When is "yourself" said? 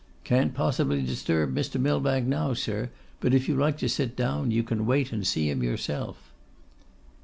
5.61-6.31